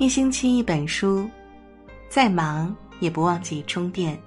[0.00, 1.28] 一星期一本书，
[2.08, 4.18] 再忙也不忘记充电。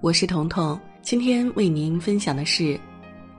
[0.00, 2.76] 我是彤彤，今天为您分享的是：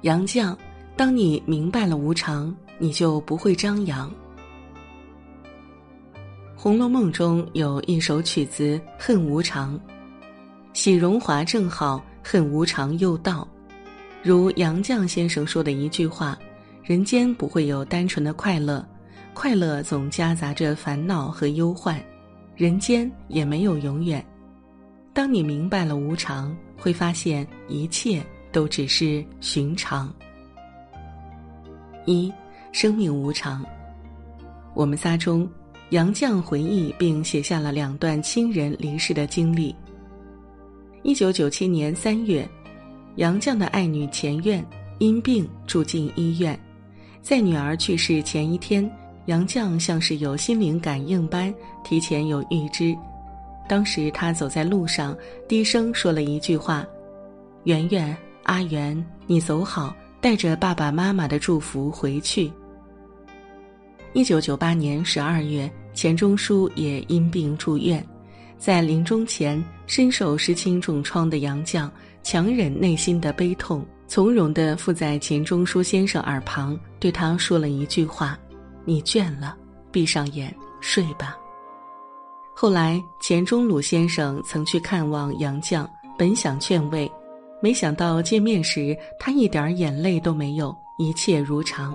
[0.03, 0.55] 杨绛。
[0.95, 4.09] 当你明白了无常，你就不会张扬。
[6.55, 9.77] 《红楼梦》中有一首曲子《恨无常》，
[10.71, 13.45] 喜荣华正好，恨无常又到。
[14.23, 16.39] 如杨绛先生说的一句话
[16.85, 18.87] ：“人间不会有单纯的快乐。”
[19.39, 22.03] 快乐总夹杂着烦恼和忧患，
[22.55, 24.25] 人间也没有永远。
[25.13, 30.11] 当你明白了无常，会发现一切都只是寻常。
[32.05, 32.33] 一，
[32.71, 33.63] 生命无常。
[34.73, 35.47] 我们仨中，
[35.91, 39.73] 杨绛回忆并写下了两段亲人离世的经历。
[41.03, 42.49] 一九九七年三月，
[43.17, 44.65] 杨绛的爱女钱院
[44.97, 46.59] 因病住进医院，
[47.21, 48.91] 在女儿去世前一天。
[49.27, 52.97] 杨绛像是有心灵感应般，提前有预知。
[53.67, 55.15] 当时他走在路上，
[55.49, 56.85] 低声说了一句话
[57.65, 62.49] ：“圆圆，阿圆，你走好，带着爸爸妈妈的祝福回去。”
[64.13, 68.01] 一九九八年十二月，钱钟书也因病住院，
[68.57, 71.89] 在临终前，深受失亲重创的杨绛
[72.23, 78.39] 强忍内心的悲痛，从容地附在钱钟书先生耳旁，对他说了一句话。
[78.87, 79.53] 你倦了，
[79.91, 81.37] 闭上眼睡吧。
[82.55, 85.85] 后来，钱钟鲁先生曾去看望杨绛，
[86.17, 87.11] 本想劝慰，
[87.61, 91.93] 没想到见面时他一点眼泪都没有，一切如常。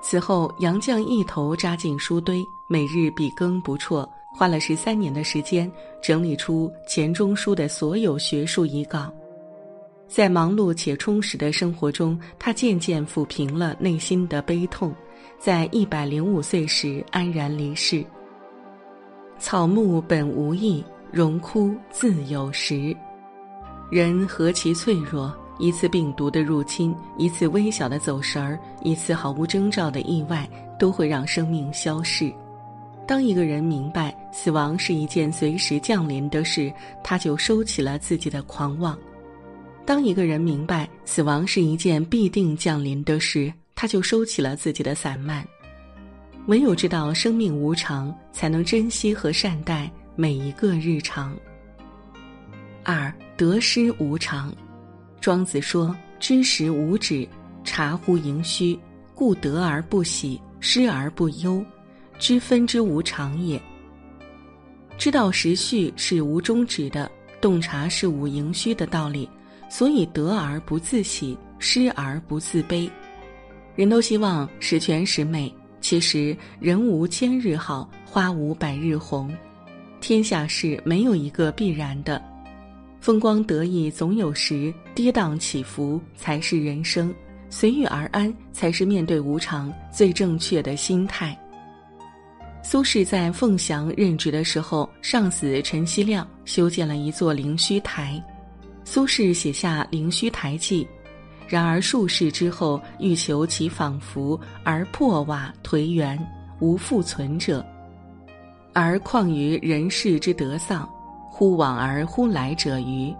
[0.00, 5.68] 此后，杨绛一头扎进书堆，每日笔耕不辍，花了十三年的时间
[6.00, 9.12] 整理出钱钟书的所有学术遗稿。
[10.06, 14.94] 在忙碌且充实的生活中，他渐渐抚平了内心的悲痛。
[15.44, 18.02] 在一百零五岁时安然离世。
[19.38, 22.96] 草木本无意，荣枯自有时。
[23.90, 25.30] 人何其脆弱！
[25.58, 32.32] 一次病毒的入侵，一次微小的走神儿，一次毫无征兆的意外，都会让生命消逝。
[33.06, 36.72] 当一个人明白死亡是一件随时降临的事，
[37.02, 38.96] 他就收起了自己的狂妄；
[39.84, 45.46] 当一个人明白死亡是一件必定降临的事，他就收起了自己的散漫，
[46.46, 51.36] 唯有知道生命无常，才能珍惜和善待每一个日常。
[52.82, 54.54] 二得失无常，
[55.20, 57.26] 庄子说：“知时无止，
[57.64, 58.78] 察乎盈虚，
[59.14, 61.64] 故得而不喜，失而不忧，
[62.18, 63.60] 知分之无常也。”
[64.96, 67.10] 知道时序是无终止的，
[67.40, 69.28] 洞察事物盈虚的道理，
[69.68, 72.88] 所以得而不自喜，失而不自卑。
[73.76, 79.34] 人都希望十全十美，其实人无千日好，花无百日红。
[80.00, 82.22] 天下事没有一个必然的，
[83.00, 87.12] 风光得意总有时，跌宕起伏才是人生，
[87.50, 91.36] 随遇而安才是面对无常最正确的心态。
[92.62, 98.22] 苏轼在凤翔任职的时候，上司陈希亮修建了一座灵虚台，
[98.84, 100.84] 苏轼写下《灵虚台记》。
[101.46, 106.18] 然而数世之后，欲求其仿佛，而破瓦颓垣，
[106.60, 107.64] 无复存者。
[108.72, 110.88] 而况于人世之得丧，
[111.30, 113.14] 忽往而忽来者欤？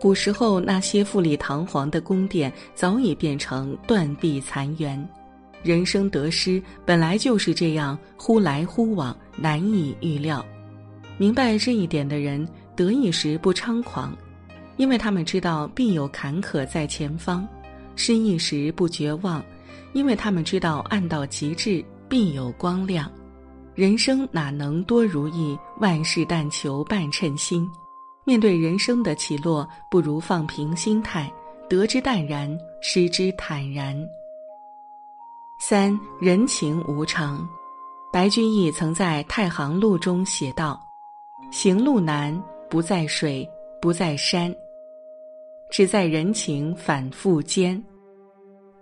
[0.00, 5.06] 古时候那些富丽堂皇的宫殿，早已变成断壁残垣。
[5.62, 10.44] 人生得失本来就是这样，忽来忽往，难以预料。
[11.18, 14.16] 明白这一点的人，得意时不猖狂。
[14.82, 17.46] 因为他们知道必有坎坷在前方，
[17.94, 19.40] 失意时不绝望，
[19.92, 23.08] 因为他们知道暗到极致必有光亮。
[23.76, 27.64] 人生哪能多如意，万事但求半称心。
[28.24, 31.32] 面对人生的起落，不如放平心态，
[31.68, 32.50] 得之淡然，
[32.80, 33.96] 失之坦然。
[35.60, 37.48] 三人情无常，
[38.12, 40.80] 白居易曾在《太行路》中写道
[41.52, 42.36] ：“行路难，
[42.68, 43.48] 不在水。”
[43.82, 44.54] 不在山，
[45.72, 47.82] 只在人情反复间。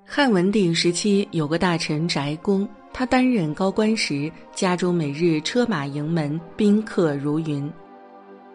[0.05, 7.73] 汉文帝时期有个大臣翟公，他担任高官时，家中每日车马迎门，宾客如云。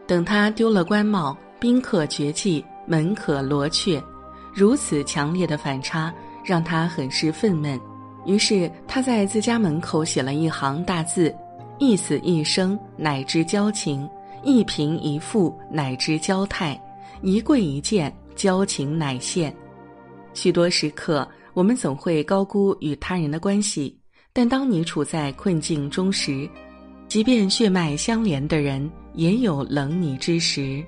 [0.05, 4.03] 等他丢了官帽，宾客绝迹，门可罗雀。
[4.53, 7.79] 如此强烈的反差，让他很是愤懑。
[8.25, 11.33] 于是他在自家门口写了一行大字
[11.79, 14.05] ：“一死一生，乃知交情。”
[14.43, 16.77] 一贫一富，乃知交态；
[17.21, 19.55] 一贵一贱，交情乃现。
[20.33, 23.97] 许多时刻，我们总会高估与他人的关系，
[24.33, 26.47] 但当你处在困境中时，
[27.07, 30.83] 即便血脉相连的人也有冷你之时；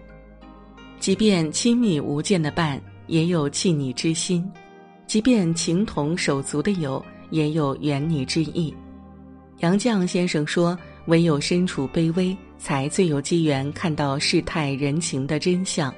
[0.99, 4.43] 即便亲密无间的伴也有弃你之心；
[5.07, 8.73] 即便情同手足的友也有远你之意。
[9.59, 10.77] 杨绛先生说
[11.07, 15.93] ：“唯有身处卑微，才最有机缘看到世态人情的真相。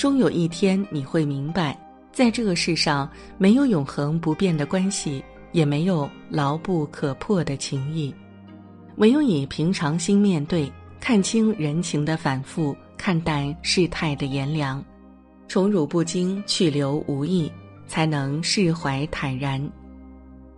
[0.00, 1.78] 终有一天，你会明白，
[2.10, 3.06] 在这个世上，
[3.36, 8.14] 没有永恒不变的关系，也没有牢不可破的情谊。
[8.96, 14.82] 唯有以平常心面对，看清人情的反复，看淡世态的炎凉，
[15.48, 17.52] 宠辱不惊，去留无意，
[17.86, 19.62] 才能释怀坦然。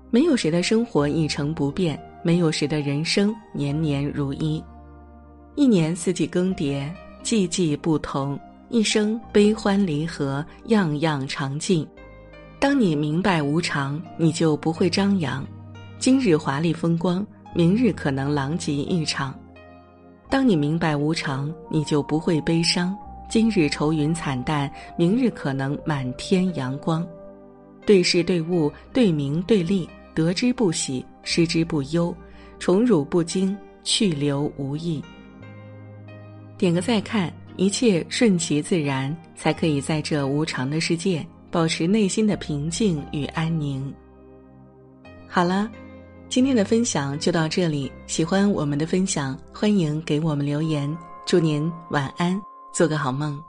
[0.08, 4.62] 没有谁的生活一成不变。”没有谁的人生年年如一，
[5.56, 6.88] 一年四季更迭，
[7.24, 8.38] 季季不同，
[8.72, 11.86] 一生悲欢离合，样样常尽。
[12.58, 15.46] 当你明白无常，你就不会张扬。
[15.98, 17.24] 今日华丽风光，
[17.54, 19.38] 明日可能狼藉一场。
[20.30, 22.96] 当你明白无常，你就不会悲伤。
[23.28, 27.06] 今日愁云惨淡，明日可能满天阳光。
[27.84, 29.86] 对事对物，对名对利。
[30.14, 32.14] 得之不喜，失之不忧，
[32.58, 33.54] 宠辱不惊，
[33.84, 35.04] 去留无意。
[36.56, 43.92] 点个再看，一切顺其自然，才可以在这无常的世界保持内心的平静与安宁。
[45.28, 45.70] 好了，
[46.28, 47.90] 今天的分享就到这里。
[48.06, 50.94] 喜欢我们的分享，欢迎给我们留言。
[51.24, 52.40] 祝您晚安，
[52.72, 53.42] 做个好梦。